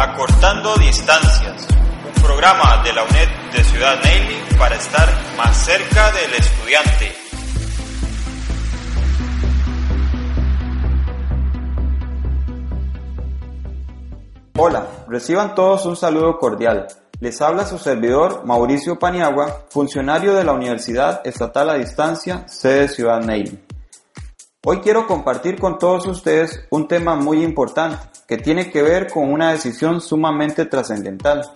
Acortando 0.00 0.76
Distancias, 0.76 1.66
un 2.06 2.22
programa 2.22 2.84
de 2.84 2.92
la 2.92 3.02
UNED 3.02 3.28
de 3.52 3.64
Ciudad 3.64 4.00
Neyli 4.04 4.36
para 4.56 4.76
estar 4.76 5.08
más 5.36 5.56
cerca 5.56 6.12
del 6.12 6.34
estudiante. 6.34 7.12
Hola, 14.56 14.86
reciban 15.08 15.56
todos 15.56 15.84
un 15.84 15.96
saludo 15.96 16.38
cordial. 16.38 16.86
Les 17.18 17.42
habla 17.42 17.66
su 17.66 17.76
servidor 17.78 18.44
Mauricio 18.44 19.00
Paniagua, 19.00 19.64
funcionario 19.68 20.32
de 20.36 20.44
la 20.44 20.52
Universidad 20.52 21.26
Estatal 21.26 21.70
a 21.70 21.74
Distancia, 21.74 22.46
sede 22.46 22.86
Ciudad 22.86 23.20
Neyli. 23.20 23.67
Hoy 24.70 24.80
quiero 24.80 25.06
compartir 25.06 25.58
con 25.58 25.78
todos 25.78 26.06
ustedes 26.06 26.62
un 26.68 26.88
tema 26.88 27.16
muy 27.16 27.42
importante 27.42 27.96
que 28.26 28.36
tiene 28.36 28.70
que 28.70 28.82
ver 28.82 29.10
con 29.10 29.32
una 29.32 29.52
decisión 29.52 30.02
sumamente 30.02 30.66
trascendental. 30.66 31.50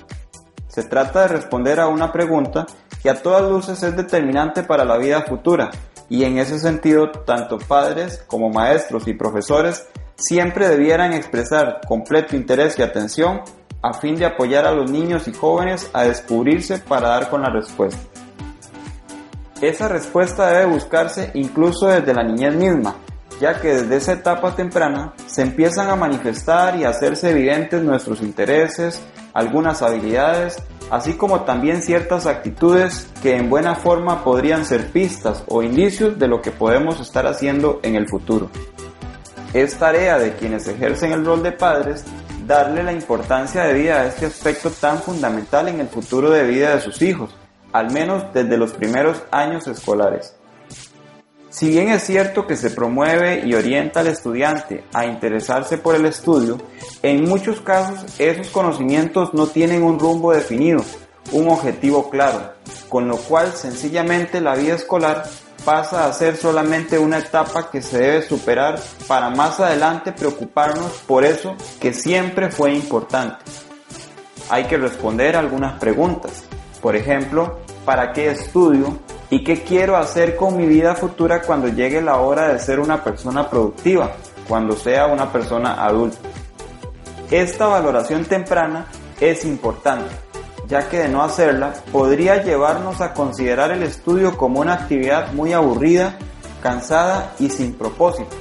Se 0.67 0.85
trata 0.85 1.21
de 1.21 1.29
responder 1.29 1.79
a 1.79 1.89
una 1.89 2.11
pregunta 2.11 2.65
que 3.03 3.11
a 3.11 3.21
todas 3.21 3.51
luces 3.51 3.83
es 3.83 3.95
determinante 3.95 4.63
para 4.63 4.87
la 4.87 4.97
vida 4.97 5.21
futura 5.29 5.71
y 6.09 6.25
en 6.25 6.39
ese 6.39 6.59
sentido 6.59 7.11
tanto 7.11 7.59
padres 7.59 8.25
como 8.27 8.49
maestros 8.49 9.07
y 9.07 9.13
profesores 9.13 9.87
siempre 10.15 10.67
debieran 10.67 11.13
expresar 11.13 11.83
completo 11.87 12.35
interés 12.35 12.79
y 12.79 12.83
atención 12.83 13.43
a 13.83 13.93
fin 13.93 14.17
de 14.17 14.25
apoyar 14.25 14.65
a 14.65 14.73
los 14.73 14.91
niños 14.91 15.29
y 15.29 15.35
jóvenes 15.35 15.91
a 15.93 16.05
descubrirse 16.05 16.79
para 16.79 17.09
dar 17.11 17.29
con 17.29 17.43
la 17.43 17.51
respuesta. 17.51 18.01
Esa 19.63 19.87
respuesta 19.87 20.49
debe 20.49 20.73
buscarse 20.73 21.31
incluso 21.35 21.87
desde 21.87 22.13
la 22.13 22.25
niñez 22.25 22.53
misma, 22.57 22.97
ya 23.43 23.61
que 23.61 23.75
desde 23.75 23.97
esa 23.97 24.13
etapa 24.13 24.55
temprana 24.55 25.15
se 25.27 25.43
empiezan 25.43 25.91
a 25.91 25.97
manifestar 25.97 26.77
y 26.77 26.85
a 26.85 26.91
hacerse 26.91 27.33
evidentes 27.33 27.83
nuestros 27.83 28.23
intereses, 28.23 29.03
algunas 29.35 29.83
habilidades, 29.83 30.63
así 30.93 31.15
como 31.15 31.41
también 31.41 31.83
ciertas 31.83 32.27
actitudes 32.27 33.11
que 33.21 33.35
en 33.37 33.51
buena 33.51 33.75
forma 33.75 34.23
podrían 34.23 34.65
ser 34.65 34.93
pistas 34.93 35.43
o 35.49 35.61
indicios 35.65 36.21
de 36.21 36.29
lo 36.29 36.41
que 36.41 36.53
podemos 36.53 37.01
estar 37.01 37.27
haciendo 37.27 37.81
en 37.83 37.97
el 37.97 38.09
futuro. 38.09 38.49
Es 39.53 39.77
tarea 39.77 40.21
de 40.21 40.35
quienes 40.35 40.69
ejercen 40.69 41.11
el 41.11 41.27
rol 41.27 41.43
de 41.43 41.51
padres 41.51 42.05
darle 42.47 42.85
la 42.85 42.93
importancia 42.93 43.65
de 43.65 43.75
vida 43.75 44.03
a 44.03 44.07
este 44.07 44.27
aspecto 44.27 44.71
tan 44.71 44.99
fundamental 44.99 45.67
en 45.67 45.81
el 45.81 45.89
futuro 45.89 46.31
de 46.31 46.45
vida 46.45 46.77
de 46.77 46.81
sus 46.81 47.03
hijos, 47.03 47.35
al 47.73 47.91
menos 47.91 48.23
desde 48.33 48.57
los 48.57 48.73
primeros 48.73 49.21
años 49.33 49.67
escolares. 49.67 50.37
Si 51.53 51.69
bien 51.69 51.91
es 51.91 52.05
cierto 52.05 52.47
que 52.47 52.57
se 52.57 52.71
promueve 52.71 53.43
y 53.45 53.53
orienta 53.53 54.01
al 54.01 54.07
estudiante 54.07 54.85
a 54.95 55.05
interesarse 55.05 55.77
por 55.77 55.95
el 55.95 56.07
estudio, 56.07 56.57
en 57.03 57.29
muchos 57.29 57.61
casos 57.61 58.07
esos 58.19 58.49
conocimientos 58.49 59.35
no 59.35 59.47
tienen 59.47 59.83
un 59.83 59.99
rumbo 59.99 60.33
definido, 60.33 60.83
un 61.31 61.51
objetivo 61.51 62.09
claro, 62.09 62.55
con 62.89 63.07
lo 63.07 63.19
cual 63.19 63.53
sencillamente 63.53 64.41
la 64.41 64.55
vida 64.55 64.77
escolar 64.77 65.25
pasa 65.63 66.07
a 66.07 66.13
ser 66.15 66.39
solamente 66.39 66.99
una 66.99 67.19
etapa 67.19 67.71
que 67.71 67.83
se 67.83 67.99
debe 67.99 68.23
superar 68.23 68.81
para 69.07 69.29
más 69.29 69.61
adelante 69.61 70.13
preocuparnos 70.13 71.03
por 71.07 71.23
eso 71.23 71.55
que 71.79 71.93
siempre 71.93 72.51
fue 72.51 72.73
importante. 72.73 73.45
Hay 74.49 74.65
que 74.65 74.79
responder 74.79 75.37
algunas 75.37 75.79
preguntas. 75.79 76.45
Por 76.81 76.97
ejemplo, 76.97 77.59
¿para 77.85 78.15
qué 78.15 78.31
estudio? 78.31 78.99
¿Y 79.33 79.43
qué 79.45 79.63
quiero 79.63 79.97
hacer 79.97 80.37
con 80.37 80.59
mi 80.59 80.67
vida 80.67 80.95
futura 80.95 81.41
cuando 81.41 81.69
llegue 81.69 82.03
la 82.03 82.17
hora 82.17 82.53
de 82.53 82.59
ser 82.59 82.79
una 82.79 83.03
persona 83.03 83.49
productiva, 83.49 84.11
cuando 84.47 84.77
sea 84.77 85.07
una 85.07 85.33
persona 85.33 85.83
adulta? 85.83 86.19
Esta 87.31 87.67
valoración 87.67 88.27
temprana 88.27 88.89
es 89.21 89.47
importante, 89.47 90.15
ya 90.69 90.87
que 90.87 90.99
de 90.99 91.09
no 91.09 91.23
hacerla 91.23 91.73
podría 91.91 92.43
llevarnos 92.43 93.01
a 93.01 93.15
considerar 93.15 93.71
el 93.71 93.83
estudio 93.85 94.37
como 94.37 94.61
una 94.61 94.75
actividad 94.75 95.33
muy 95.33 95.55
aburrida, 95.55 96.19
cansada 96.63 97.33
y 97.39 97.49
sin 97.49 97.73
propósito, 97.73 98.37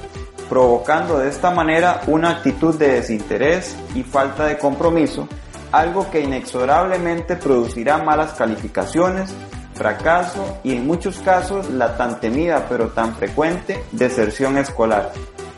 provocando 0.50 1.20
de 1.20 1.30
esta 1.30 1.50
manera 1.52 2.02
una 2.06 2.32
actitud 2.32 2.74
de 2.74 2.96
desinterés 2.96 3.74
y 3.94 4.02
falta 4.02 4.44
de 4.44 4.58
compromiso 4.58 5.26
algo 5.72 6.10
que 6.10 6.20
inexorablemente 6.20 7.36
producirá 7.36 7.96
malas 7.96 8.34
calificaciones, 8.34 9.34
fracaso 9.74 10.58
y 10.62 10.76
en 10.76 10.86
muchos 10.86 11.18
casos 11.18 11.70
la 11.70 11.96
tan 11.96 12.20
temida 12.20 12.66
pero 12.68 12.88
tan 12.88 13.14
frecuente 13.14 13.84
deserción 13.92 14.58
escolar, 14.58 15.12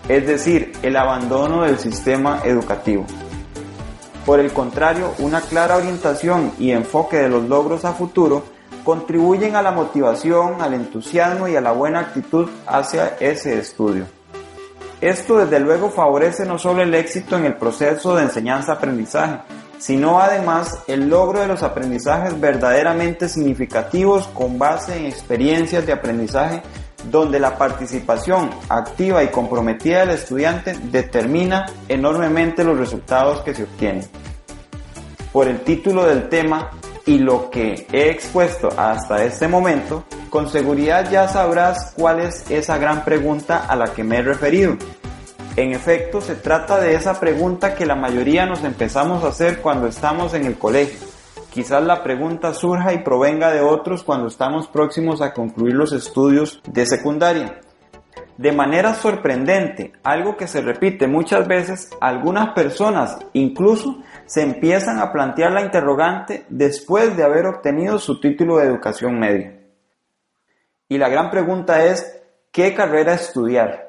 es 0.08 0.26
decir, 0.26 0.72
el 0.82 0.96
abandono 0.96 1.62
del 1.62 1.78
sistema 1.78 2.40
educativo. 2.44 3.06
Por 4.24 4.40
el 4.40 4.52
contrario, 4.52 5.12
una 5.18 5.40
clara 5.42 5.76
orientación 5.76 6.52
y 6.58 6.70
enfoque 6.70 7.18
de 7.18 7.28
los 7.28 7.46
logros 7.48 7.84
a 7.84 7.92
futuro 7.92 8.44
contribuyen 8.82 9.56
a 9.56 9.62
la 9.62 9.70
motivación, 9.70 10.62
al 10.62 10.74
entusiasmo 10.74 11.48
y 11.48 11.56
a 11.56 11.60
la 11.60 11.72
buena 11.72 12.00
actitud 12.00 12.48
hacia 12.66 13.16
ese 13.20 13.58
estudio. 13.58 14.06
Esto 15.00 15.38
desde 15.38 15.60
luego 15.60 15.90
favorece 15.90 16.46
no 16.46 16.58
solo 16.58 16.82
el 16.82 16.94
éxito 16.94 17.36
en 17.36 17.44
el 17.44 17.56
proceso 17.56 18.16
de 18.16 18.22
enseñanza-aprendizaje, 18.22 19.40
sino 19.78 20.20
además 20.20 20.78
el 20.86 21.08
logro 21.08 21.40
de 21.40 21.46
los 21.46 21.62
aprendizajes 21.62 22.40
verdaderamente 22.40 23.28
significativos 23.28 24.26
con 24.28 24.58
base 24.58 24.96
en 24.96 25.06
experiencias 25.06 25.86
de 25.86 25.92
aprendizaje 25.92 26.62
donde 27.10 27.38
la 27.38 27.58
participación 27.58 28.50
activa 28.68 29.22
y 29.22 29.28
comprometida 29.28 30.00
del 30.00 30.10
estudiante 30.10 30.74
determina 30.90 31.66
enormemente 31.88 32.64
los 32.64 32.78
resultados 32.78 33.40
que 33.42 33.54
se 33.54 33.64
obtienen. 33.64 34.04
Por 35.32 35.48
el 35.48 35.60
título 35.60 36.06
del 36.06 36.28
tema 36.28 36.70
y 37.06 37.18
lo 37.18 37.50
que 37.50 37.86
he 37.92 38.08
expuesto 38.08 38.68
hasta 38.76 39.24
este 39.24 39.48
momento, 39.48 40.04
con 40.30 40.48
seguridad 40.48 41.10
ya 41.10 41.28
sabrás 41.28 41.92
cuál 41.96 42.20
es 42.20 42.50
esa 42.50 42.78
gran 42.78 43.04
pregunta 43.04 43.66
a 43.68 43.76
la 43.76 43.92
que 43.92 44.04
me 44.04 44.18
he 44.18 44.22
referido 44.22 44.76
en 45.56 45.72
efecto, 45.72 46.20
se 46.20 46.34
trata 46.34 46.80
de 46.80 46.94
esa 46.94 47.20
pregunta 47.20 47.76
que 47.76 47.86
la 47.86 47.94
mayoría 47.94 48.44
nos 48.44 48.64
empezamos 48.64 49.22
a 49.22 49.28
hacer 49.28 49.60
cuando 49.60 49.86
estamos 49.86 50.34
en 50.34 50.46
el 50.46 50.58
colegio. 50.58 51.06
Quizás 51.50 51.84
la 51.84 52.02
pregunta 52.02 52.52
surja 52.52 52.92
y 52.92 53.04
provenga 53.04 53.52
de 53.52 53.60
otros 53.60 54.02
cuando 54.02 54.26
estamos 54.26 54.66
próximos 54.66 55.22
a 55.22 55.32
concluir 55.32 55.74
los 55.74 55.92
estudios 55.92 56.60
de 56.66 56.84
secundaria. 56.86 57.60
De 58.36 58.50
manera 58.50 58.94
sorprendente, 58.94 59.92
algo 60.02 60.36
que 60.36 60.48
se 60.48 60.60
repite 60.60 61.06
muchas 61.06 61.46
veces, 61.46 61.88
algunas 62.00 62.52
personas 62.52 63.16
incluso 63.32 64.02
se 64.26 64.42
empiezan 64.42 64.98
a 64.98 65.12
plantear 65.12 65.52
la 65.52 65.62
interrogante 65.62 66.44
después 66.48 67.16
de 67.16 67.22
haber 67.22 67.46
obtenido 67.46 68.00
su 68.00 68.18
título 68.18 68.56
de 68.56 68.64
educación 68.64 69.20
media. 69.20 69.60
Y 70.88 70.98
la 70.98 71.08
gran 71.08 71.30
pregunta 71.30 71.84
es, 71.84 72.20
¿qué 72.50 72.74
carrera 72.74 73.14
estudiar? 73.14 73.83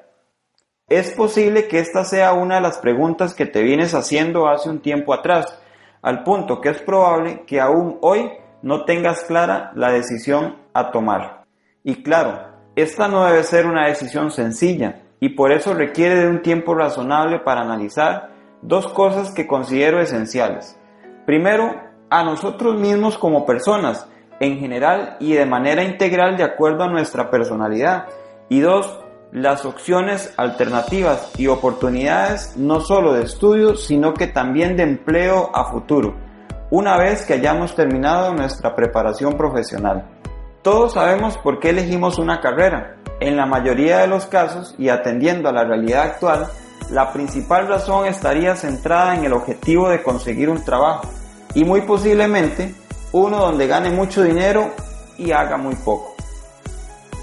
Es 0.87 1.11
posible 1.11 1.67
que 1.67 1.79
esta 1.79 2.03
sea 2.03 2.33
una 2.33 2.55
de 2.55 2.61
las 2.61 2.77
preguntas 2.77 3.33
que 3.33 3.47
te 3.47 3.63
vienes 3.63 3.95
haciendo 3.95 4.47
hace 4.47 4.69
un 4.69 4.81
tiempo 4.81 5.15
atrás, 5.15 5.59
al 6.03 6.21
punto 6.21 6.61
que 6.61 6.69
es 6.69 6.79
probable 6.79 7.43
que 7.47 7.59
aún 7.59 7.97
hoy 8.01 8.29
no 8.61 8.85
tengas 8.85 9.23
clara 9.23 9.71
la 9.73 9.91
decisión 9.91 10.57
a 10.73 10.91
tomar. 10.91 11.45
Y 11.83 12.03
claro, 12.03 12.39
esta 12.75 13.07
no 13.07 13.25
debe 13.25 13.41
ser 13.41 13.65
una 13.65 13.87
decisión 13.87 14.29
sencilla 14.29 15.01
y 15.19 15.29
por 15.29 15.51
eso 15.51 15.73
requiere 15.73 16.19
de 16.19 16.27
un 16.27 16.43
tiempo 16.43 16.75
razonable 16.75 17.39
para 17.39 17.61
analizar 17.61 18.29
dos 18.61 18.87
cosas 18.87 19.31
que 19.31 19.47
considero 19.47 19.99
esenciales. 19.99 20.79
Primero, 21.25 21.81
a 22.11 22.23
nosotros 22.23 22.79
mismos 22.79 23.17
como 23.17 23.45
personas, 23.45 24.07
en 24.39 24.59
general 24.59 25.17
y 25.19 25.33
de 25.33 25.45
manera 25.45 25.83
integral 25.83 26.37
de 26.37 26.43
acuerdo 26.43 26.83
a 26.83 26.89
nuestra 26.89 27.31
personalidad. 27.31 28.05
Y 28.49 28.59
dos, 28.59 28.99
las 29.35 29.65
opciones 29.65 30.33
alternativas 30.37 31.29
y 31.37 31.47
oportunidades 31.47 32.55
no 32.55 32.79
solo 32.79 33.11
de 33.11 33.23
estudio, 33.23 33.75
sino 33.75 34.13
que 34.13 34.27
también 34.27 34.77
de 34.77 34.83
empleo 34.83 35.51
a 35.53 35.65
futuro, 35.65 36.15
una 36.71 36.97
vez 36.97 37.25
que 37.25 37.33
hayamos 37.33 37.75
terminado 37.75 38.33
nuestra 38.33 38.73
preparación 38.73 39.33
profesional. 39.33 40.05
Todos 40.61 40.93
sabemos 40.93 41.37
por 41.37 41.59
qué 41.59 41.71
elegimos 41.71 42.17
una 42.17 42.39
carrera. 42.39 42.95
En 43.19 43.35
la 43.35 43.45
mayoría 43.45 43.97
de 43.97 44.07
los 44.07 44.25
casos 44.25 44.73
y 44.77 44.87
atendiendo 44.87 45.49
a 45.49 45.53
la 45.53 45.65
realidad 45.65 46.03
actual, 46.03 46.47
La 46.89 47.11
principal 47.11 47.67
razón 47.67 48.05
estaría 48.05 48.55
centrada 48.55 49.15
en 49.15 49.25
el 49.25 49.33
objetivo 49.33 49.89
de 49.89 50.03
conseguir 50.03 50.49
un 50.49 50.63
trabajo 50.63 51.09
y 51.55 51.63
muy 51.65 51.81
posiblemente 51.81 52.75
uno 53.11 53.39
donde 53.39 53.65
gane 53.65 53.89
mucho 53.89 54.21
dinero 54.21 54.69
y 55.17 55.31
haga 55.31 55.57
muy 55.57 55.73
poco. 55.75 56.14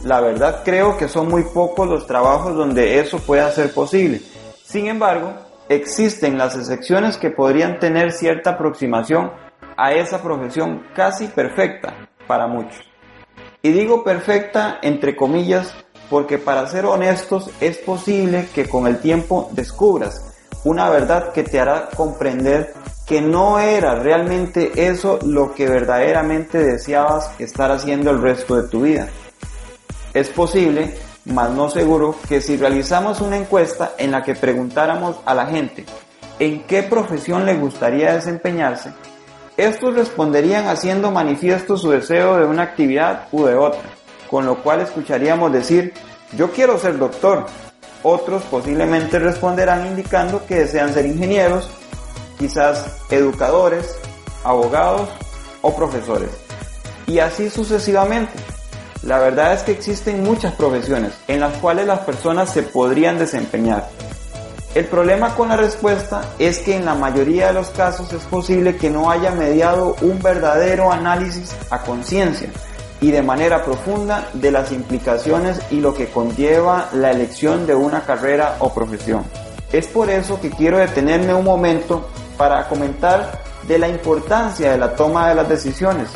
La 0.05 0.21
verdad 0.21 0.63
creo 0.65 0.97
que 0.97 1.09
son 1.09 1.29
muy 1.29 1.45
pocos 1.45 1.89
los 1.89 2.07
trabajos 2.09 2.57
donde 2.57 2.99
eso 2.99 3.19
pueda 3.19 3.51
ser 3.53 3.73
posible. 3.73 4.21
Sin 4.65 4.87
embargo, 4.87 5.33
existen 5.69 6.37
las 6.37 6.57
excepciones 6.57 7.17
que 7.17 7.31
podrían 7.31 7.79
tener 7.79 8.11
cierta 8.11 8.51
aproximación 8.51 9.31
a 9.77 9.93
esa 9.93 10.21
profesión 10.21 10.83
casi 10.95 11.29
perfecta 11.29 11.95
para 12.27 12.49
muchos. 12.49 12.81
Y 13.63 13.71
digo 13.71 14.03
perfecta 14.03 14.79
entre 14.83 15.15
comillas 15.15 15.73
porque 16.11 16.37
para 16.37 16.67
ser 16.67 16.85
honestos 16.85 17.51
es 17.61 17.79
posible 17.79 18.49
que 18.53 18.69
con 18.69 18.89
el 18.89 18.99
tiempo 18.99 19.51
descubras 19.53 20.35
una 20.65 20.91
verdad 20.91 21.33
que 21.33 21.45
te 21.45 21.61
hará 21.61 21.89
comprender 21.97 22.75
que 23.07 23.21
no 23.21 23.59
era 23.59 23.95
realmente 23.95 24.89
eso 24.89 25.19
lo 25.25 25.55
que 25.55 25.69
verdaderamente 25.69 26.59
deseabas 26.59 27.33
estar 27.39 27.71
haciendo 27.71 28.11
el 28.11 28.21
resto 28.21 28.61
de 28.61 28.69
tu 28.69 28.83
vida. 28.83 29.09
Es 30.15 30.29
posible, 30.29 30.95
mas 31.25 31.51
no 31.51 31.71
seguro, 31.71 32.17
que 32.29 32.41
si 32.41 32.57
realizamos 32.57 33.21
una 33.21 33.37
encuesta 33.37 33.93
en 33.99 34.11
la 34.11 34.23
que 34.23 34.35
preguntáramos 34.35 35.17
a 35.25 35.35
la 35.35 35.47
gente 35.47 35.85
en 36.39 36.65
qué 36.65 36.83
profesión 36.83 37.47
le 37.47 37.55
gustaría 37.55 38.15
desempeñarse, 38.15 38.93
estos 39.57 39.95
responderían 39.95 40.67
haciendo 40.67 41.11
manifiesto 41.11 41.77
su 41.77 41.91
deseo 41.91 42.39
de 42.39 42.47
una 42.47 42.63
actividad 42.63 43.29
u 43.33 43.45
de 43.45 43.55
otra, 43.55 43.83
con 44.31 44.47
lo 44.47 44.63
cual 44.63 44.81
escucharíamos 44.81 45.53
decir, 45.53 45.93
yo 46.37 46.51
quiero 46.51 46.79
ser 46.79 46.99
doctor. 46.99 47.47
Otros 48.03 48.43
posiblemente 48.45 49.19
responderán 49.19 49.87
indicando 49.87 50.45
que 50.47 50.57
desean 50.57 50.93
ser 50.93 51.07
ingenieros, 51.07 51.71
quizás 52.39 52.97
educadores, 53.11 53.97
abogados 54.43 55.09
o 55.61 55.77
profesores. 55.77 56.31
Y 57.07 57.19
así 57.19 57.51
sucesivamente. 57.51 58.33
La 59.03 59.19
verdad 59.19 59.55
es 59.55 59.63
que 59.63 59.73
existen 59.73 60.23
muchas 60.23 60.55
profesiones 60.55 61.13
en 61.27 61.41
las 61.41 61.57
cuales 61.59 61.87
las 61.87 62.01
personas 62.01 62.51
se 62.51 62.63
podrían 62.63 63.19
desempeñar. 63.19 63.89
El 64.75 64.87
problema 64.87 65.35
con 65.35 65.49
la 65.49 65.57
respuesta 65.57 66.23
es 66.39 66.61
que 66.61 66.77
en 66.77 66.85
la 66.85 66.95
mayoría 66.95 67.49
de 67.49 67.53
los 67.53 67.69
casos 67.71 68.13
es 68.13 68.23
posible 68.25 68.77
que 68.77 68.91
no 68.91 69.11
haya 69.11 69.33
mediado 69.33 69.97
un 70.01 70.23
verdadero 70.23 70.91
análisis 70.91 71.55
a 71.71 71.83
conciencia 71.83 72.49
y 73.01 73.11
de 73.11 73.21
manera 73.21 73.65
profunda 73.65 74.29
de 74.33 74.51
las 74.51 74.73
implicaciones 74.73 75.61
y 75.71 75.81
lo 75.81 75.93
que 75.93 76.07
conlleva 76.07 76.89
la 76.95 77.11
elección 77.11 77.67
de 77.67 77.75
una 77.75 78.03
carrera 78.05 78.57
o 78.61 78.73
profesión. 78.73 79.25
Es 79.73 79.89
por 79.89 80.09
eso 80.09 80.41
que 80.41 80.51
quiero 80.51 80.79
detenerme 80.79 81.35
un 81.35 81.45
momento 81.45 82.09
para 82.39 82.69
comentar 82.69 83.43
de 83.67 83.79
la 83.79 83.89
importancia 83.89 84.71
de 84.71 84.79
la 84.79 84.95
toma 84.95 85.29
de 85.29 85.35
las 85.35 85.49
decisiones. 85.49 86.09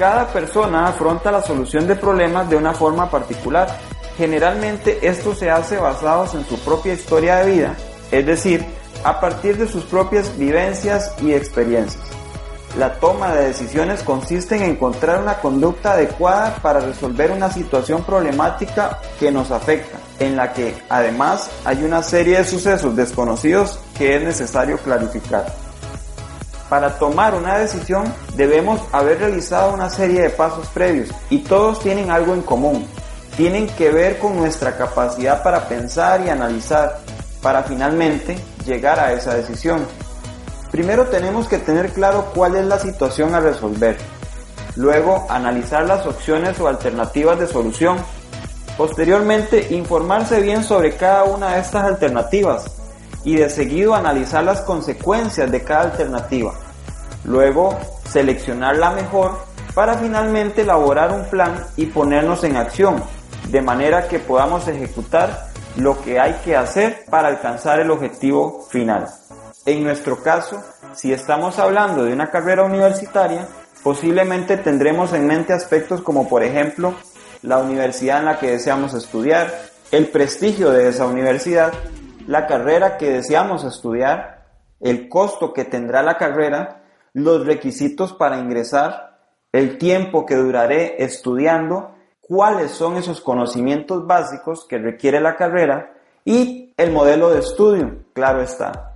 Cada 0.00 0.28
persona 0.28 0.86
afronta 0.86 1.30
la 1.30 1.42
solución 1.42 1.86
de 1.86 1.94
problemas 1.94 2.48
de 2.48 2.56
una 2.56 2.72
forma 2.72 3.10
particular. 3.10 3.68
Generalmente 4.16 5.06
esto 5.06 5.34
se 5.34 5.50
hace 5.50 5.76
basados 5.76 6.34
en 6.34 6.46
su 6.46 6.58
propia 6.60 6.94
historia 6.94 7.36
de 7.36 7.52
vida, 7.52 7.76
es 8.10 8.24
decir, 8.24 8.64
a 9.04 9.20
partir 9.20 9.58
de 9.58 9.68
sus 9.68 9.84
propias 9.84 10.38
vivencias 10.38 11.12
y 11.20 11.34
experiencias. 11.34 12.02
La 12.78 12.94
toma 12.94 13.34
de 13.34 13.48
decisiones 13.48 14.02
consiste 14.02 14.56
en 14.56 14.62
encontrar 14.62 15.20
una 15.20 15.34
conducta 15.34 15.92
adecuada 15.92 16.54
para 16.62 16.80
resolver 16.80 17.30
una 17.30 17.50
situación 17.50 18.02
problemática 18.02 19.00
que 19.18 19.30
nos 19.30 19.50
afecta, 19.50 19.98
en 20.18 20.34
la 20.34 20.54
que 20.54 20.82
además 20.88 21.50
hay 21.66 21.84
una 21.84 22.02
serie 22.02 22.38
de 22.38 22.44
sucesos 22.44 22.96
desconocidos 22.96 23.78
que 23.98 24.16
es 24.16 24.22
necesario 24.22 24.78
clarificar. 24.78 25.69
Para 26.70 27.00
tomar 27.00 27.34
una 27.34 27.58
decisión 27.58 28.04
debemos 28.36 28.80
haber 28.92 29.18
realizado 29.18 29.74
una 29.74 29.90
serie 29.90 30.22
de 30.22 30.30
pasos 30.30 30.68
previos 30.68 31.08
y 31.28 31.40
todos 31.40 31.80
tienen 31.80 32.12
algo 32.12 32.32
en 32.32 32.42
común. 32.42 32.86
Tienen 33.36 33.66
que 33.66 33.90
ver 33.90 34.20
con 34.20 34.36
nuestra 34.36 34.76
capacidad 34.76 35.42
para 35.42 35.66
pensar 35.66 36.24
y 36.24 36.28
analizar 36.28 37.00
para 37.42 37.64
finalmente 37.64 38.38
llegar 38.64 39.00
a 39.00 39.12
esa 39.12 39.34
decisión. 39.34 39.84
Primero 40.70 41.06
tenemos 41.06 41.48
que 41.48 41.58
tener 41.58 41.92
claro 41.92 42.26
cuál 42.32 42.54
es 42.54 42.64
la 42.64 42.78
situación 42.78 43.34
a 43.34 43.40
resolver. 43.40 43.98
Luego 44.76 45.26
analizar 45.28 45.84
las 45.86 46.06
opciones 46.06 46.60
o 46.60 46.68
alternativas 46.68 47.40
de 47.40 47.48
solución. 47.48 47.96
Posteriormente 48.76 49.74
informarse 49.74 50.40
bien 50.40 50.62
sobre 50.62 50.94
cada 50.94 51.24
una 51.24 51.54
de 51.54 51.62
estas 51.62 51.82
alternativas 51.82 52.79
y 53.24 53.36
de 53.36 53.50
seguido 53.50 53.94
analizar 53.94 54.44
las 54.44 54.62
consecuencias 54.62 55.50
de 55.50 55.62
cada 55.62 55.82
alternativa. 55.82 56.54
Luego 57.24 57.78
seleccionar 58.08 58.76
la 58.76 58.90
mejor 58.90 59.38
para 59.74 59.94
finalmente 59.94 60.62
elaborar 60.62 61.12
un 61.12 61.24
plan 61.26 61.64
y 61.76 61.86
ponernos 61.86 62.44
en 62.44 62.56
acción, 62.56 63.02
de 63.48 63.62
manera 63.62 64.08
que 64.08 64.18
podamos 64.18 64.66
ejecutar 64.68 65.50
lo 65.76 66.00
que 66.02 66.18
hay 66.18 66.34
que 66.44 66.56
hacer 66.56 67.04
para 67.08 67.28
alcanzar 67.28 67.80
el 67.80 67.90
objetivo 67.90 68.66
final. 68.70 69.06
En 69.66 69.84
nuestro 69.84 70.22
caso, 70.22 70.62
si 70.94 71.12
estamos 71.12 71.58
hablando 71.58 72.04
de 72.04 72.12
una 72.12 72.30
carrera 72.30 72.64
universitaria, 72.64 73.46
posiblemente 73.82 74.56
tendremos 74.56 75.12
en 75.12 75.26
mente 75.26 75.52
aspectos 75.52 76.00
como 76.00 76.28
por 76.28 76.42
ejemplo 76.42 76.94
la 77.42 77.58
universidad 77.58 78.18
en 78.18 78.24
la 78.26 78.38
que 78.38 78.50
deseamos 78.50 78.94
estudiar, 78.94 79.70
el 79.92 80.08
prestigio 80.08 80.70
de 80.70 80.88
esa 80.88 81.06
universidad, 81.06 81.72
la 82.30 82.46
carrera 82.46 82.96
que 82.96 83.10
deseamos 83.10 83.64
estudiar, 83.64 84.44
el 84.78 85.08
costo 85.08 85.52
que 85.52 85.64
tendrá 85.64 86.00
la 86.00 86.16
carrera, 86.16 86.84
los 87.12 87.44
requisitos 87.44 88.12
para 88.12 88.38
ingresar, 88.38 89.18
el 89.50 89.78
tiempo 89.78 90.24
que 90.24 90.36
duraré 90.36 91.02
estudiando, 91.02 91.96
cuáles 92.20 92.70
son 92.70 92.96
esos 92.96 93.20
conocimientos 93.20 94.06
básicos 94.06 94.64
que 94.68 94.78
requiere 94.78 95.20
la 95.20 95.34
carrera 95.34 95.92
y 96.24 96.72
el 96.76 96.92
modelo 96.92 97.30
de 97.30 97.40
estudio, 97.40 97.96
claro 98.12 98.42
está. 98.42 98.94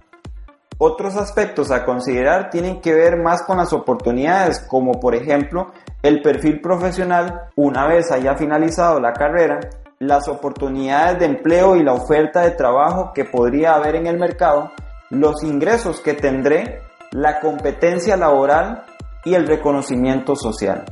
Otros 0.79 1.17
aspectos 1.17 1.73
a 1.73 1.85
considerar 1.85 2.51
tienen 2.51 2.81
que 2.81 2.95
ver 2.95 3.17
más 3.17 3.43
con 3.43 3.57
las 3.57 3.73
oportunidades, 3.73 4.61
como 4.61 5.01
por 5.01 5.17
ejemplo 5.17 5.73
el 6.05 6.23
perfil 6.23 6.61
profesional 6.61 7.49
una 7.57 7.89
vez 7.89 8.13
haya 8.13 8.37
finalizado 8.37 9.01
la 9.01 9.13
carrera, 9.13 9.59
las 9.99 10.29
oportunidades 10.29 11.19
de 11.19 11.27
empleo 11.27 11.77
y 11.77 11.83
la 11.83 11.93
oferta 11.93 12.43
de 12.43 12.53
trabajo 12.53 13.13
que 13.15 13.25
podría 13.25 13.75
haber 13.75 13.97
en 13.97 14.07
el 14.07 14.19
mercado, 14.19 14.71
los 15.11 15.43
ingresos 15.43 16.01
que 16.01 16.15
tendré, 16.15 16.83
la 17.11 17.41
competencia 17.41 18.17
laboral 18.17 18.85
y 19.25 19.35
el 19.35 19.47
reconocimiento 19.47 20.37
social. 20.37 20.85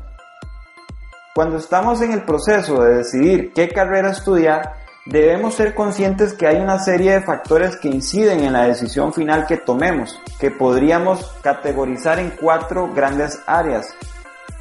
Cuando 1.34 1.56
estamos 1.56 2.00
en 2.02 2.12
el 2.12 2.24
proceso 2.24 2.82
de 2.82 2.96
decidir 2.96 3.52
qué 3.54 3.68
carrera 3.68 4.10
estudiar, 4.10 4.82
Debemos 5.04 5.54
ser 5.54 5.74
conscientes 5.74 6.32
que 6.32 6.46
hay 6.46 6.58
una 6.58 6.78
serie 6.78 7.14
de 7.14 7.22
factores 7.22 7.76
que 7.76 7.88
inciden 7.88 8.44
en 8.44 8.52
la 8.52 8.68
decisión 8.68 9.12
final 9.12 9.46
que 9.46 9.56
tomemos, 9.56 10.20
que 10.38 10.52
podríamos 10.52 11.26
categorizar 11.42 12.20
en 12.20 12.30
cuatro 12.30 12.88
grandes 12.94 13.40
áreas. 13.46 13.88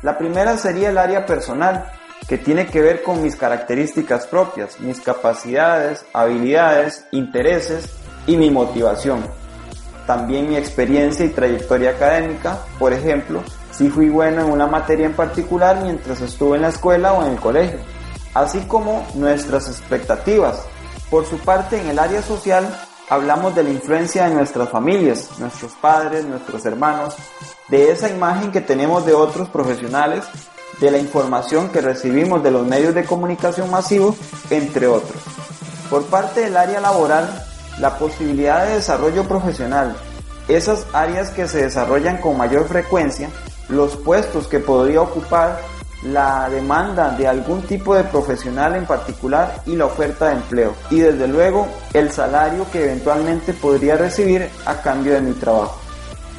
La 0.02 0.18
primera 0.18 0.58
sería 0.58 0.90
el 0.90 0.98
área 0.98 1.28
personal, 1.28 1.92
que 2.28 2.38
tiene 2.38 2.68
que 2.68 2.82
ver 2.82 3.04
con 3.04 3.22
mis 3.22 3.36
características 3.36 4.28
propias, 4.28 4.80
mis 4.80 5.00
capacidades, 5.02 6.06
habilidades, 6.14 7.06
intereses 7.12 7.90
y 8.28 8.38
mi 8.38 8.50
motivación. 8.50 9.24
También 10.08 10.50
mi 10.50 10.56
experiencia 10.56 11.26
y 11.26 11.30
trayectoria 11.30 11.92
académica, 11.92 12.60
por 12.80 12.94
ejemplo, 12.94 13.44
si 13.72 13.90
fui 13.90 14.10
bueno 14.10 14.42
en 14.42 14.52
una 14.52 14.68
materia 14.68 15.06
en 15.06 15.14
particular 15.14 15.82
mientras 15.82 16.22
estuve 16.22 16.58
en 16.58 16.64
la 16.64 16.70
escuela 16.70 17.14
o 17.14 17.26
en 17.26 17.34
el 17.34 17.40
colegio 17.40 17.80
así 18.34 18.60
como 18.62 19.06
nuestras 19.16 19.68
expectativas. 19.68 20.64
Por 21.10 21.26
su 21.26 21.38
parte, 21.40 21.80
en 21.80 21.90
el 21.90 22.00
área 22.00 22.22
social, 22.22 22.68
hablamos 23.10 23.54
de 23.56 23.64
la 23.64 23.70
influencia 23.70 24.28
de 24.28 24.36
nuestras 24.36 24.70
familias, 24.70 25.38
nuestros 25.40 25.74
padres, 25.74 26.26
nuestros 26.26 26.66
hermanos, 26.66 27.16
de 27.68 27.92
esa 27.92 28.10
imagen 28.10 28.52
que 28.52 28.62
tenemos 28.62 29.06
de 29.06 29.14
otros 29.14 29.50
profesionales, 29.50 30.24
de 30.82 30.92
la 30.92 30.98
información 30.98 31.70
que 31.70 31.80
recibimos 31.80 32.44
de 32.44 32.52
los 32.52 32.66
medios 32.66 32.94
de 32.94 33.06
comunicación 33.06 33.70
masivos, 33.70 34.16
entre 34.50 34.88
otros. 34.88 35.22
Por 35.90 36.06
parte 36.06 36.42
del 36.42 36.58
área 36.58 36.82
laboral, 36.82 37.46
la 37.80 37.98
posibilidad 37.98 38.66
de 38.66 38.76
desarrollo 38.76 39.24
profesional, 39.26 39.96
esas 40.48 40.86
áreas 40.92 41.30
que 41.30 41.48
se 41.48 41.64
desarrollan 41.64 42.18
con 42.18 42.36
mayor 42.36 42.68
frecuencia, 42.68 43.30
los 43.70 43.96
puestos 43.96 44.48
que 44.48 44.60
podría 44.60 45.02
ocupar 45.02 45.62
la 46.04 46.50
demanda 46.50 47.12
de 47.12 47.28
algún 47.28 47.62
tipo 47.62 47.96
de 47.96 48.04
profesional 48.04 48.76
en 48.76 48.86
particular 48.86 49.62
y 49.68 49.76
la 49.76 49.86
oferta 49.86 50.30
de 50.30 50.38
empleo. 50.38 50.74
Y 50.90 51.00
desde 51.00 51.28
luego 51.28 51.68
el 51.94 52.12
salario 52.12 52.66
que 52.72 52.84
eventualmente 52.86 53.54
podría 53.54 53.98
recibir 53.98 54.50
a 54.66 54.82
cambio 54.82 55.14
de 55.14 55.22
mi 55.22 55.34
trabajo. 55.34 55.80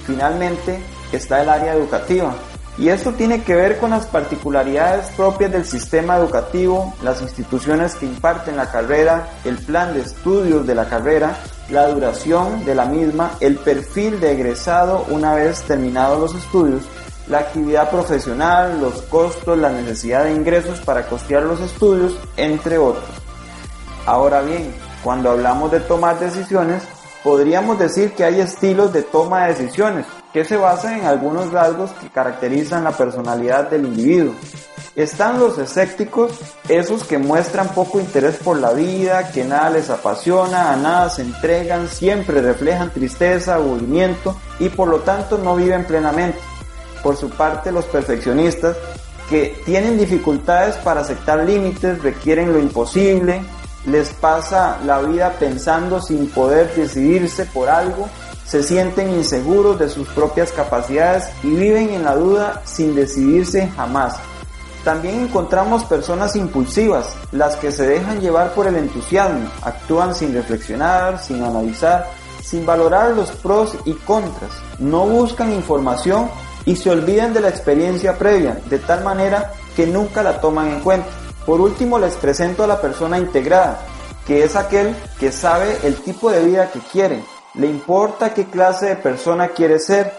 Finalmente 0.05 0.83
está 1.13 1.43
el 1.43 1.49
área 1.49 1.75
educativa, 1.75 2.35
Y 2.79 2.88
esto 2.88 3.12
tiene 3.12 3.43
que 3.43 3.55
ver 3.55 3.79
con 3.79 3.91
las 3.91 4.07
particularidades 4.07 5.11
propias 5.11 5.52
del 5.52 5.67
sistema 5.67 6.17
educativo, 6.17 6.95
las 7.02 7.21
instituciones 7.21 7.95
que 7.97 8.07
imparten 8.07 8.57
la 8.57 8.71
carrera, 8.71 9.29
el 9.45 9.59
plan 9.59 9.93
de 9.93 10.00
estudios 10.00 10.67
de 10.67 10.75
la 10.75 10.88
carrera, 10.88 11.37
la 11.69 11.88
duración 11.88 12.64
de 12.64 12.75
la 12.75 12.87
misma, 12.87 13.33
el 13.41 13.57
perfil 13.57 14.21
de 14.21 14.33
egresado 14.33 15.05
una 15.11 15.35
vez 15.35 15.61
terminados 15.62 16.19
los 16.19 16.43
estudios, 16.43 16.83
la 17.29 17.41
actividad 17.41 17.91
profesional, 17.91 18.81
los 18.81 19.02
costos, 19.02 19.59
la 19.59 19.71
necesidad 19.71 20.25
de 20.25 20.33
ingresos 20.33 20.81
para 20.81 21.07
costear 21.07 21.43
los 21.43 21.61
estudios, 21.61 22.17
entre 22.38 22.79
otros. 22.79 23.05
Ahora 24.07 24.41
bien, 24.41 24.75
cuando 25.05 25.31
hablamos 25.31 25.71
de 25.71 25.81
tomar 25.81 26.19
decisiones, 26.19 26.83
podríamos 27.23 27.79
decir 27.79 28.12
que 28.12 28.25
hay 28.25 28.41
estilos 28.41 28.95
de 28.95 29.02
toma 29.02 29.47
de 29.47 29.55
decisiones 29.55 30.07
que 30.33 30.45
se 30.45 30.57
basan 30.57 31.01
en 31.01 31.07
algunos 31.07 31.53
rasgos 31.53 31.91
que 31.93 32.09
caracterizan 32.09 32.85
la 32.85 32.93
personalidad 32.93 33.69
del 33.71 33.85
individuo. 33.85 34.35
Están 34.95 35.39
los 35.39 35.59
escépticos, 35.59 36.33
esos 36.69 37.05
que 37.05 37.17
muestran 37.17 37.69
poco 37.69 37.99
interés 37.99 38.37
por 38.37 38.59
la 38.59 38.73
vida, 38.73 39.31
que 39.33 39.45
nada 39.45 39.71
les 39.71 39.89
apasiona, 39.89 40.73
a 40.73 40.77
nada 40.77 41.09
se 41.09 41.23
entregan, 41.23 41.89
siempre 41.89 42.43
reflejan 42.43 42.91
tristeza, 42.91 43.55
aburrimiento 43.55 44.37
y 44.59 44.69
por 44.69 44.89
lo 44.89 45.01
tanto 45.01 45.39
no 45.39 45.57
viven 45.57 45.85
plenamente. 45.85 46.39
Por 47.03 47.17
su 47.17 47.31
parte, 47.31 47.73
los 47.73 47.87
perfeccionistas, 47.87 48.77
que 49.31 49.57
tienen 49.65 49.97
dificultades 49.97 50.77
para 50.77 51.01
aceptar 51.01 51.39
límites, 51.45 52.03
requieren 52.03 52.53
lo 52.53 52.59
imposible, 52.59 53.41
les 53.87 54.11
pasa 54.11 54.79
la 54.85 55.01
vida 55.01 55.33
pensando 55.39 56.03
sin 56.03 56.29
poder 56.29 56.75
decidirse 56.75 57.47
por 57.47 57.71
algo, 57.71 58.09
se 58.53 58.63
sienten 58.63 59.09
inseguros 59.09 59.79
de 59.79 59.89
sus 59.89 60.07
propias 60.09 60.53
capacidades 60.53 61.25
y 61.43 61.49
viven 61.49 61.89
en 61.89 62.05
la 62.05 62.15
duda 62.15 62.61
sin 62.67 62.95
decidirse 62.95 63.67
jamás. 63.69 64.17
También 64.85 65.21
encontramos 65.21 65.85
personas 65.85 66.37
impulsivas, 66.37 67.15
las 67.31 67.57
que 67.57 67.73
se 67.73 67.87
dejan 67.87 68.21
llevar 68.21 68.53
por 68.53 68.67
el 68.67 68.77
entusiasmo, 68.77 69.49
actúan 69.63 70.15
sin 70.15 70.35
reflexionar, 70.35 71.19
sin 71.19 71.43
analizar, 71.43 72.11
sin 72.45 72.67
valorar 72.67 73.13
los 73.13 73.31
pros 73.31 73.75
y 73.87 73.95
contras, 73.95 74.51
no 74.79 75.07
buscan 75.07 75.51
información 75.51 76.29
y 76.67 76.77
se 76.77 76.91
olvidan 76.91 77.33
de 77.33 77.41
la 77.41 77.49
experiencia 77.49 78.19
previa, 78.19 78.61
de 78.69 78.81
tal 78.81 79.03
manera 79.03 79.51
que 79.75 79.87
nunca 79.87 80.23
la 80.23 80.43
toman 80.43 80.69
en 80.69 80.81
cuenta. 80.81 81.09
Por 81.47 81.63
último, 81.63 81.99
les 81.99 82.17
presento 82.17 82.65
a 82.65 82.67
la 82.67 82.83
persona 82.83 83.19
integrada, 83.19 83.81
que 84.27 84.45
es 84.45 84.57
aquel 84.57 84.95
que 85.19 85.33
sabe 85.33 85.79
el 85.85 85.95
tipo 86.03 86.31
de 86.31 86.45
vida 86.45 86.71
que 86.71 86.81
quiere, 86.81 87.25
le 87.55 87.67
importa 87.67 88.33
qué 88.33 88.47
clase 88.47 88.87
de 88.87 88.97
persona 88.97 89.49
quiere 89.49 89.79
ser, 89.79 90.13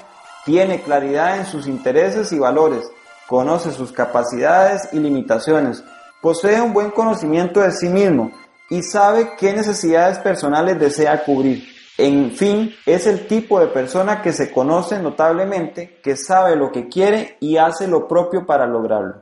tiene 0.46 0.82
claridad 0.82 1.38
en 1.38 1.46
sus 1.46 1.68
intereses 1.68 2.32
y 2.32 2.40
valores, 2.40 2.90
conoce 3.28 3.72
sus 3.72 3.92
capacidades 3.92 4.90
y 4.92 5.00
limitaciones, 5.00 5.84
posee 6.22 6.62
un 6.62 6.74
buen 6.74 6.92
conocimiento 6.92 7.62
de 7.62 7.72
sí 7.72 7.90
mismo 7.90 8.32
y 8.70 8.84
sabe 8.84 9.32
qué 9.38 9.54
necesidades 9.54 10.20
personales 10.20 10.80
desea 10.80 11.24
cubrir. 11.24 11.64
En 11.98 12.32
fin, 12.32 12.74
es 12.86 13.06
el 13.06 13.28
tipo 13.28 13.60
de 13.60 13.68
persona 13.68 14.22
que 14.22 14.34
se 14.34 14.52
conoce 14.52 15.00
notablemente, 15.00 16.00
que 16.04 16.16
sabe 16.16 16.56
lo 16.56 16.72
que 16.72 16.88
quiere 16.88 17.38
y 17.40 17.58
hace 17.58 17.88
lo 17.88 18.08
propio 18.08 18.46
para 18.46 18.66
lograrlo. 18.66 19.22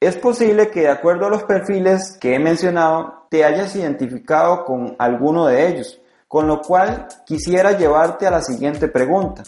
Es 0.00 0.16
posible 0.16 0.70
que 0.70 0.80
de 0.80 0.90
acuerdo 0.90 1.26
a 1.26 1.30
los 1.30 1.44
perfiles 1.44 2.16
que 2.20 2.34
he 2.34 2.38
mencionado 2.38 3.26
te 3.30 3.44
hayas 3.44 3.74
identificado 3.76 4.64
con 4.64 4.96
alguno 4.98 5.46
de 5.46 5.68
ellos, 5.68 6.00
con 6.28 6.46
lo 6.46 6.60
cual 6.60 7.08
quisiera 7.24 7.72
llevarte 7.72 8.26
a 8.26 8.30
la 8.30 8.42
siguiente 8.42 8.88
pregunta. 8.88 9.42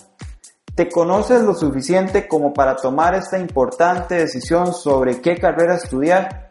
¿Te 0.75 0.89
conoces 0.89 1.43
lo 1.43 1.55
suficiente 1.55 2.29
como 2.29 2.55
para 2.55 2.77
tomar 2.77 3.15
esta 3.15 3.39
importante 3.39 4.15
decisión 4.15 4.73
sobre 4.73 5.21
qué 5.21 5.37
carrera 5.37 5.75
estudiar? 5.75 6.51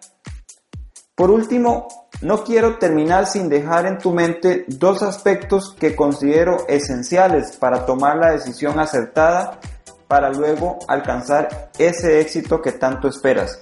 Por 1.15 1.31
último, 1.31 1.87
no 2.21 2.43
quiero 2.43 2.77
terminar 2.77 3.25
sin 3.25 3.47
dejar 3.47 3.85
en 3.85 3.97
tu 3.99 4.11
mente 4.11 4.65
dos 4.67 5.01
aspectos 5.01 5.75
que 5.79 5.95
considero 5.95 6.67
esenciales 6.67 7.55
para 7.57 7.85
tomar 7.85 8.17
la 8.17 8.31
decisión 8.31 8.79
acertada 8.79 9.59
para 10.07 10.29
luego 10.29 10.79
alcanzar 10.87 11.71
ese 11.77 12.19
éxito 12.19 12.61
que 12.61 12.71
tanto 12.71 13.07
esperas. 13.07 13.59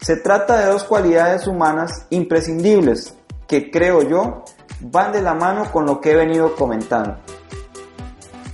Se 0.00 0.16
trata 0.16 0.58
de 0.58 0.66
dos 0.66 0.84
cualidades 0.84 1.46
humanas 1.46 2.06
imprescindibles 2.10 3.14
que 3.46 3.70
creo 3.70 4.02
yo 4.02 4.44
van 4.80 5.12
de 5.12 5.22
la 5.22 5.34
mano 5.34 5.70
con 5.72 5.86
lo 5.86 6.00
que 6.00 6.12
he 6.12 6.16
venido 6.16 6.54
comentando. 6.54 7.16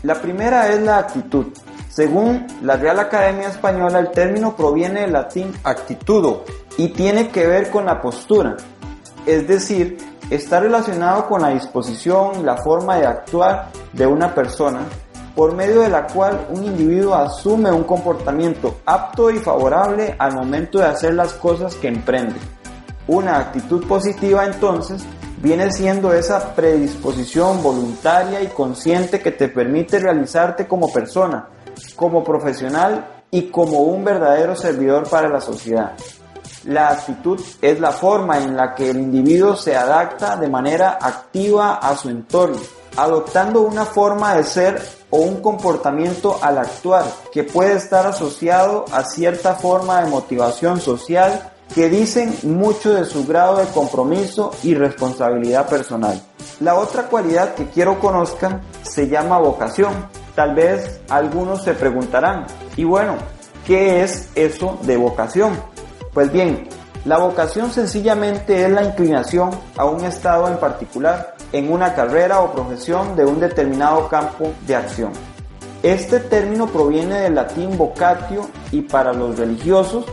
La 0.03 0.15
primera 0.15 0.69
es 0.69 0.81
la 0.81 0.99
actitud. 0.99 1.47
Según 1.89 2.47
la 2.63 2.77
Real 2.77 2.99
Academia 2.99 3.49
Española, 3.49 3.99
el 3.99 4.11
término 4.11 4.57
proviene 4.57 5.03
del 5.03 5.13
latín 5.13 5.53
actitudo 5.63 6.45
y 6.79 6.89
tiene 6.89 7.29
que 7.29 7.47
ver 7.47 7.71
con 7.71 7.85
la 7.85 8.01
postura, 8.01 8.57
es 9.27 9.47
decir, 9.47 9.99
está 10.31 10.61
relacionado 10.61 11.27
con 11.29 11.43
la 11.43 11.51
disposición 11.51 12.41
y 12.41 12.43
la 12.43 12.57
forma 12.57 12.97
de 12.97 13.07
actuar 13.07 13.71
de 13.93 14.07
una 14.07 14.35
persona 14.35 14.81
por 15.35 15.55
medio 15.55 15.81
de 15.83 15.89
la 15.89 16.07
cual 16.07 16.47
un 16.51 16.65
individuo 16.65 17.15
asume 17.15 17.71
un 17.71 17.85
comportamiento 17.85 18.77
apto 18.85 19.31
y 19.31 19.39
favorable 19.39 20.15
al 20.19 20.35
momento 20.35 20.79
de 20.79 20.87
hacer 20.87 21.15
las 21.15 21.33
cosas 21.35 21.75
que 21.77 21.89
emprende. 21.89 22.37
Una 23.07 23.39
actitud 23.39 23.87
positiva 23.87 24.45
entonces 24.45 25.05
viene 25.43 25.73
siendo 25.73 26.13
esa 26.13 26.55
predisposición 26.55 27.63
voluntaria 27.63 28.41
y 28.41 28.47
consciente 28.47 29.21
que 29.21 29.33
te 29.33 29.49
permite 29.49 29.99
realizarte 29.99 30.69
como 30.69 30.93
persona, 30.93 31.49
como 31.97 32.23
profesional 32.23 33.25
y 33.29 33.51
como 33.51 33.81
un 33.81 34.05
verdadero 34.05 34.55
servidor 34.55 35.09
para 35.09 35.29
la 35.29 35.41
sociedad. 35.41 35.95
La 36.65 36.91
actitud 36.91 37.41
es 37.61 37.81
la 37.81 37.91
forma 37.91 38.39
en 38.39 38.57
la 38.57 38.73
que 38.77 38.91
el 38.91 38.99
individuo 38.99 39.57
se 39.57 39.77
adapta 39.77 40.37
de 40.37 40.49
manera 40.49 40.97
activa 41.01 41.75
a 41.75 41.97
su 41.97 42.09
entorno, 42.09 42.61
adoptando 42.97 43.63
una 43.63 43.85
forma 43.85 44.37
de 44.37 44.45
ser 44.45 44.81
o 45.11 45.19
un 45.19 45.43
comportamiento 45.43 46.39
al 46.41 46.59
actuar 46.59 47.05
que 47.33 47.43
puede 47.43 47.75
estar 47.75 48.07
asociado 48.07 48.85
a 48.93 49.03
cierta 49.03 49.57
forma 49.57 50.03
de 50.03 50.11
motivación 50.11 50.81
social 50.81 51.53
que 51.75 51.89
dicen 51.89 52.35
mucho 52.43 52.93
de 52.93 53.05
su 53.05 53.27
grado 53.27 53.57
de 53.59 53.67
compromiso 53.67 54.51
y 54.63 54.75
responsabilidad 54.75 55.69
personal. 55.69 56.21
La 56.61 56.75
otra 56.75 57.05
cualidad 57.05 57.55
que 57.55 57.67
quiero 57.67 57.99
conozcan 57.99 58.61
se 58.83 59.09
llama 59.09 59.39
vocación. 59.39 59.93
Tal 60.35 60.55
vez 60.55 61.01
algunos 61.09 61.63
se 61.63 61.75
preguntarán, 61.75 62.47
y 62.77 62.85
bueno, 62.85 63.17
¿qué 63.67 64.03
es 64.03 64.29
eso 64.35 64.79
de 64.83 64.97
vocación? 64.97 65.53
Pues 66.13 66.31
bien, 66.31 66.69
la 67.05 67.19
vocación 67.19 67.73
sencillamente 67.73 68.65
es 68.65 68.71
la 68.71 68.85
inclinación 68.85 69.51
a 69.77 69.85
un 69.87 70.05
estado 70.05 70.49
en 70.49 70.59
particular 70.59 71.35
en 71.53 71.73
una 71.73 71.95
carrera 71.95 72.41
o 72.41 72.53
profesión 72.53 73.17
de 73.17 73.25
un 73.25 73.41
determinado 73.41 74.09
campo 74.09 74.53
de 74.67 74.77
acción. 74.77 75.13
Este 75.83 76.21
término 76.21 76.69
proviene 76.69 77.23
del 77.23 77.35
latín 77.35 77.77
vocatio 77.77 78.49
y 78.71 78.83
para 78.83 79.13
los 79.13 79.37
religiosos 79.37 80.05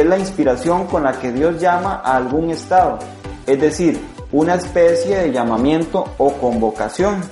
es 0.00 0.06
la 0.06 0.18
inspiración 0.18 0.86
con 0.86 1.02
la 1.02 1.12
que 1.12 1.32
Dios 1.32 1.60
llama 1.60 2.00
a 2.04 2.16
algún 2.16 2.50
estado, 2.50 2.98
es 3.46 3.60
decir, 3.60 4.00
una 4.32 4.54
especie 4.54 5.16
de 5.16 5.32
llamamiento 5.32 6.04
o 6.18 6.32
convocación. 6.34 7.22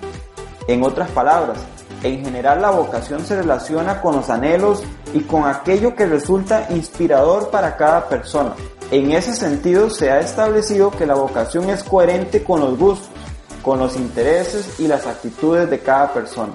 En 0.68 0.84
otras 0.84 1.10
palabras, 1.10 1.58
en 2.02 2.24
general 2.24 2.62
la 2.62 2.70
vocación 2.70 3.24
se 3.24 3.36
relaciona 3.36 4.00
con 4.00 4.16
los 4.16 4.30
anhelos 4.30 4.82
y 5.14 5.20
con 5.20 5.46
aquello 5.46 5.94
que 5.94 6.06
resulta 6.06 6.66
inspirador 6.70 7.50
para 7.50 7.76
cada 7.76 8.08
persona. 8.08 8.54
En 8.90 9.12
ese 9.12 9.34
sentido 9.34 9.88
se 9.88 10.10
ha 10.10 10.20
establecido 10.20 10.90
que 10.90 11.06
la 11.06 11.14
vocación 11.14 11.70
es 11.70 11.82
coherente 11.82 12.44
con 12.44 12.60
los 12.60 12.78
gustos, 12.78 13.08
con 13.62 13.78
los 13.78 13.96
intereses 13.96 14.78
y 14.78 14.86
las 14.86 15.06
actitudes 15.06 15.70
de 15.70 15.78
cada 15.78 16.12
persona. 16.12 16.52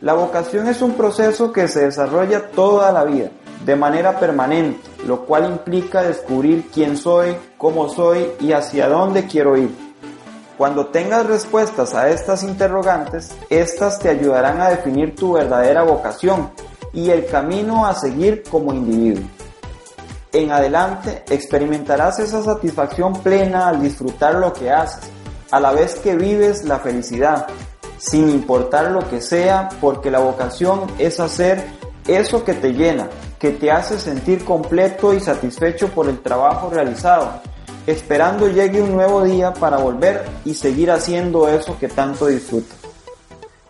La 0.00 0.14
vocación 0.14 0.68
es 0.68 0.80
un 0.80 0.92
proceso 0.92 1.52
que 1.52 1.68
se 1.68 1.86
desarrolla 1.86 2.50
toda 2.50 2.92
la 2.92 3.04
vida, 3.04 3.30
de 3.64 3.76
manera 3.76 4.18
permanente, 4.18 4.80
lo 5.06 5.26
cual 5.26 5.46
implica 5.46 6.02
descubrir 6.02 6.68
quién 6.72 6.96
soy, 6.96 7.36
cómo 7.56 7.88
soy 7.88 8.28
y 8.40 8.52
hacia 8.52 8.88
dónde 8.88 9.26
quiero 9.26 9.56
ir. 9.56 9.74
Cuando 10.56 10.86
tengas 10.86 11.26
respuestas 11.26 11.94
a 11.94 12.08
estas 12.10 12.42
interrogantes, 12.42 13.34
estas 13.48 13.98
te 13.98 14.08
ayudarán 14.08 14.60
a 14.60 14.70
definir 14.70 15.14
tu 15.14 15.34
verdadera 15.34 15.82
vocación 15.82 16.50
y 16.92 17.10
el 17.10 17.26
camino 17.26 17.86
a 17.86 17.94
seguir 17.94 18.42
como 18.50 18.72
individuo 18.72 19.24
en 20.32 20.52
adelante 20.52 21.24
experimentarás 21.30 22.18
esa 22.18 22.42
satisfacción 22.42 23.14
plena 23.14 23.68
al 23.68 23.80
disfrutar 23.80 24.34
lo 24.34 24.52
que 24.52 24.70
haces, 24.70 25.10
a 25.50 25.60
la 25.60 25.72
vez 25.72 25.96
que 25.96 26.16
vives 26.16 26.64
la 26.64 26.78
felicidad, 26.78 27.46
sin 27.98 28.28
importar 28.28 28.90
lo 28.90 29.08
que 29.08 29.20
sea, 29.20 29.68
porque 29.80 30.10
la 30.10 30.18
vocación 30.18 30.82
es 30.98 31.20
hacer 31.20 31.64
eso 32.06 32.44
que 32.44 32.54
te 32.54 32.72
llena, 32.72 33.08
que 33.38 33.50
te 33.50 33.70
hace 33.70 33.98
sentir 33.98 34.44
completo 34.44 35.14
y 35.14 35.20
satisfecho 35.20 35.88
por 35.88 36.08
el 36.08 36.20
trabajo 36.20 36.70
realizado, 36.70 37.40
esperando 37.86 38.48
llegue 38.48 38.82
un 38.82 38.92
nuevo 38.92 39.22
día 39.22 39.52
para 39.52 39.78
volver 39.78 40.24
y 40.44 40.54
seguir 40.54 40.90
haciendo 40.90 41.48
eso 41.48 41.78
que 41.78 41.88
tanto 41.88 42.26
disfrutas. 42.26 42.76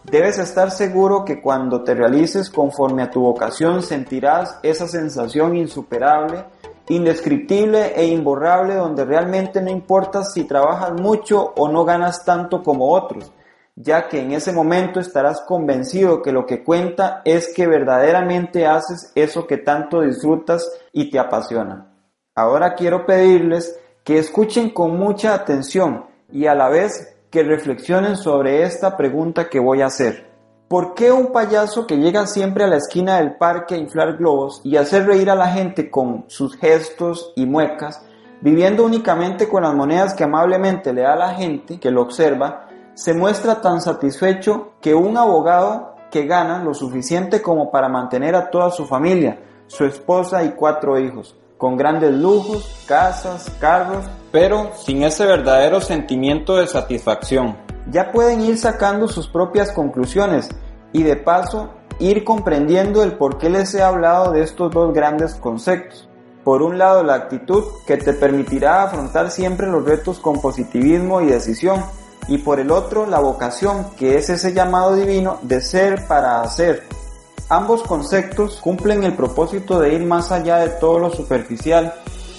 Debes 0.04 0.38
estar 0.38 0.70
seguro 0.70 1.22
que 1.24 1.42
cuando 1.42 1.84
te 1.84 1.94
realices 1.94 2.48
conforme 2.48 3.02
a 3.02 3.10
tu 3.10 3.20
vocación 3.20 3.82
sentirás 3.82 4.58
esa 4.62 4.88
sensación 4.88 5.54
insuperable, 5.54 6.44
indescriptible 6.88 7.92
e 7.94 8.06
imborrable 8.06 8.74
donde 8.74 9.04
realmente 9.04 9.60
no 9.60 9.70
importa 9.70 10.24
si 10.24 10.44
trabajas 10.44 10.98
mucho 10.98 11.52
o 11.56 11.68
no 11.68 11.84
ganas 11.84 12.24
tanto 12.24 12.62
como 12.62 12.90
otros, 12.90 13.30
ya 13.80 14.08
que 14.08 14.20
en 14.20 14.32
ese 14.32 14.52
momento 14.52 14.98
estarás 14.98 15.40
convencido 15.42 16.20
que 16.20 16.32
lo 16.32 16.46
que 16.46 16.64
cuenta 16.64 17.22
es 17.24 17.52
que 17.54 17.68
verdaderamente 17.68 18.66
haces 18.66 19.12
eso 19.14 19.46
que 19.46 19.58
tanto 19.58 20.00
disfrutas 20.00 20.68
y 20.92 21.10
te 21.10 21.18
apasiona. 21.20 21.86
Ahora 22.34 22.74
quiero 22.74 23.06
pedirles 23.06 23.78
que 24.02 24.18
escuchen 24.18 24.70
con 24.70 24.98
mucha 24.98 25.32
atención 25.32 26.06
y 26.32 26.46
a 26.46 26.56
la 26.56 26.68
vez 26.68 27.16
que 27.30 27.44
reflexionen 27.44 28.16
sobre 28.16 28.64
esta 28.64 28.96
pregunta 28.96 29.48
que 29.48 29.60
voy 29.60 29.82
a 29.82 29.86
hacer. 29.86 30.26
¿Por 30.66 30.94
qué 30.94 31.12
un 31.12 31.32
payaso 31.32 31.86
que 31.86 31.98
llega 31.98 32.26
siempre 32.26 32.64
a 32.64 32.68
la 32.68 32.76
esquina 32.78 33.18
del 33.18 33.36
parque 33.36 33.76
a 33.76 33.78
inflar 33.78 34.16
globos 34.16 34.60
y 34.64 34.76
hacer 34.76 35.06
reír 35.06 35.30
a 35.30 35.36
la 35.36 35.48
gente 35.48 35.88
con 35.88 36.24
sus 36.26 36.56
gestos 36.56 37.32
y 37.36 37.46
muecas, 37.46 38.04
viviendo 38.40 38.84
únicamente 38.84 39.48
con 39.48 39.62
las 39.62 39.74
monedas 39.74 40.14
que 40.14 40.24
amablemente 40.24 40.92
le 40.92 41.02
da 41.02 41.14
la 41.14 41.34
gente 41.34 41.78
que 41.78 41.90
lo 41.90 42.02
observa, 42.02 42.67
se 42.98 43.14
muestra 43.14 43.60
tan 43.60 43.80
satisfecho 43.80 44.72
que 44.80 44.92
un 44.92 45.16
abogado 45.16 45.94
que 46.10 46.26
gana 46.26 46.64
lo 46.64 46.74
suficiente 46.74 47.40
como 47.40 47.70
para 47.70 47.88
mantener 47.88 48.34
a 48.34 48.50
toda 48.50 48.72
su 48.72 48.86
familia, 48.86 49.38
su 49.68 49.84
esposa 49.84 50.42
y 50.42 50.50
cuatro 50.50 50.98
hijos, 50.98 51.36
con 51.58 51.76
grandes 51.76 52.12
lujos, 52.12 52.84
casas, 52.88 53.52
carros, 53.60 54.04
pero 54.32 54.72
sin 54.74 55.04
ese 55.04 55.26
verdadero 55.26 55.80
sentimiento 55.80 56.56
de 56.56 56.66
satisfacción. 56.66 57.56
Ya 57.88 58.10
pueden 58.10 58.40
ir 58.40 58.58
sacando 58.58 59.06
sus 59.06 59.28
propias 59.28 59.70
conclusiones 59.70 60.48
y 60.92 61.04
de 61.04 61.14
paso 61.14 61.70
ir 62.00 62.24
comprendiendo 62.24 63.04
el 63.04 63.12
por 63.12 63.38
qué 63.38 63.48
les 63.48 63.72
he 63.76 63.82
hablado 63.82 64.32
de 64.32 64.42
estos 64.42 64.72
dos 64.72 64.92
grandes 64.92 65.36
conceptos. 65.36 66.08
Por 66.42 66.62
un 66.62 66.78
lado, 66.78 67.04
la 67.04 67.14
actitud 67.14 67.62
que 67.86 67.96
te 67.96 68.12
permitirá 68.12 68.82
afrontar 68.82 69.30
siempre 69.30 69.68
los 69.68 69.84
retos 69.84 70.18
con 70.18 70.40
positivismo 70.40 71.20
y 71.20 71.26
decisión, 71.26 71.84
y 72.28 72.38
por 72.38 72.60
el 72.60 72.70
otro 72.70 73.06
la 73.06 73.18
vocación, 73.18 73.86
que 73.96 74.16
es 74.16 74.30
ese 74.30 74.52
llamado 74.52 74.94
divino 74.94 75.38
de 75.42 75.60
ser 75.60 76.06
para 76.06 76.42
hacer. 76.42 76.84
Ambos 77.48 77.82
conceptos 77.82 78.60
cumplen 78.60 79.04
el 79.04 79.14
propósito 79.14 79.80
de 79.80 79.94
ir 79.94 80.04
más 80.04 80.30
allá 80.30 80.58
de 80.58 80.68
todo 80.68 80.98
lo 80.98 81.10
superficial 81.10 81.94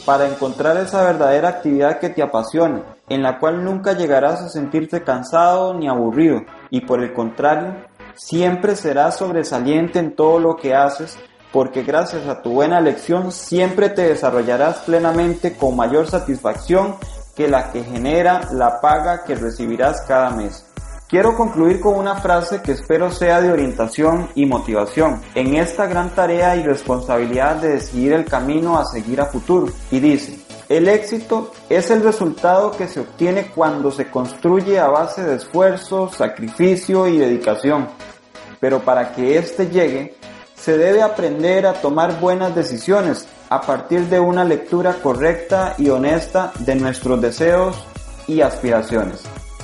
para 0.05 0.27
encontrar 0.27 0.77
esa 0.77 1.03
verdadera 1.03 1.49
actividad 1.49 1.99
que 1.99 2.09
te 2.09 2.21
apasiona, 2.21 2.83
en 3.09 3.23
la 3.23 3.39
cual 3.39 3.63
nunca 3.63 3.93
llegarás 3.93 4.41
a 4.41 4.49
sentirte 4.49 5.03
cansado 5.03 5.73
ni 5.73 5.87
aburrido, 5.87 6.41
y 6.69 6.81
por 6.81 7.03
el 7.03 7.13
contrario, 7.13 7.73
siempre 8.15 8.75
serás 8.75 9.17
sobresaliente 9.17 9.99
en 9.99 10.15
todo 10.15 10.39
lo 10.39 10.55
que 10.55 10.75
haces, 10.75 11.17
porque 11.51 11.83
gracias 11.83 12.27
a 12.27 12.41
tu 12.41 12.51
buena 12.51 12.77
elección 12.77 13.31
siempre 13.31 13.89
te 13.89 14.03
desarrollarás 14.03 14.77
plenamente 14.79 15.55
con 15.55 15.75
mayor 15.75 16.07
satisfacción 16.07 16.95
que 17.39 17.47
la 17.47 17.71
que 17.71 17.85
genera 17.85 18.49
la 18.51 18.81
paga 18.81 19.23
que 19.23 19.33
recibirás 19.33 20.01
cada 20.01 20.31
mes. 20.31 20.65
Quiero 21.07 21.37
concluir 21.37 21.79
con 21.79 21.95
una 21.95 22.15
frase 22.15 22.61
que 22.61 22.73
espero 22.73 23.11
sea 23.11 23.39
de 23.39 23.49
orientación 23.49 24.27
y 24.35 24.45
motivación 24.45 25.21
en 25.35 25.55
esta 25.55 25.87
gran 25.87 26.09
tarea 26.09 26.57
y 26.57 26.63
responsabilidad 26.63 27.55
de 27.55 27.75
decidir 27.75 28.11
el 28.11 28.25
camino 28.25 28.77
a 28.77 28.83
seguir 28.83 29.21
a 29.21 29.27
futuro. 29.27 29.71
Y 29.89 30.01
dice, 30.01 30.37
el 30.67 30.89
éxito 30.89 31.53
es 31.69 31.89
el 31.91 32.03
resultado 32.03 32.71
que 32.71 32.89
se 32.89 32.99
obtiene 32.99 33.45
cuando 33.55 33.89
se 33.89 34.09
construye 34.11 34.77
a 34.77 34.89
base 34.89 35.23
de 35.23 35.35
esfuerzo, 35.35 36.09
sacrificio 36.09 37.07
y 37.07 37.19
dedicación. 37.19 37.87
Pero 38.59 38.81
para 38.81 39.13
que 39.13 39.37
éste 39.37 39.69
llegue, 39.69 40.17
se 40.55 40.77
debe 40.77 41.01
aprender 41.01 41.67
a 41.67 41.73
tomar 41.75 42.19
buenas 42.19 42.53
decisiones 42.53 43.29
a 43.49 43.61
partir 43.61 44.07
de 44.07 44.19
una 44.19 44.43
lectura 44.45 44.93
correcta 45.01 45.73
y 45.77 45.89
honesta 45.89 46.51
de 46.59 46.75
nuestros 46.75 47.19
deseos 47.19 47.83
y 48.27 48.41
aspiraciones. 48.41 49.23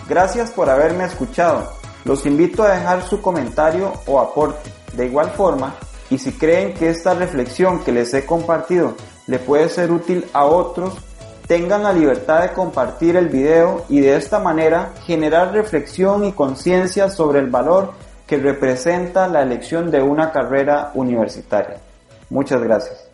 Gracias 0.10 0.52
por 0.52 0.70
haberme 0.70 1.06
escuchado. 1.06 1.72
Los 2.04 2.26
invito 2.26 2.64
a 2.64 2.72
dejar 2.72 3.04
su 3.04 3.22
comentario 3.22 3.94
o 4.08 4.20
aporte. 4.20 4.72
De 4.94 5.06
igual 5.06 5.30
forma, 5.32 5.76
y 6.10 6.18
si 6.18 6.32
creen 6.32 6.74
que 6.74 6.90
esta 6.90 7.14
reflexión 7.14 7.84
que 7.84 7.92
les 7.92 8.14
he 8.14 8.26
compartido 8.26 8.96
le 9.28 9.40
puede 9.40 9.70
ser 9.70 9.92
útil 9.92 10.26
a 10.34 10.46
otros, 10.46 10.94
tengan 11.48 11.84
la 11.84 11.94
libertad 11.94 12.42
de 12.42 12.54
compartir 12.54 13.16
el 13.16 13.30
video 13.30 13.86
y 13.90 14.00
de 14.00 14.16
esta 14.16 14.40
manera 14.40 14.94
generar 15.06 15.52
reflexión 15.52 16.26
y 16.26 16.32
conciencia 16.32 17.10
sobre 17.10 17.40
el 17.40 17.50
valor 17.50 17.94
que 18.26 18.38
representa 18.38 19.28
la 19.28 19.44
elección 19.44 19.92
de 19.92 20.02
una 20.02 20.32
carrera 20.32 20.92
universitaria. 20.96 21.78
Muchas 22.30 22.62
gracias. 22.62 23.05